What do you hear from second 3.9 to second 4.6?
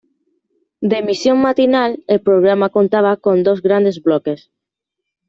bloques.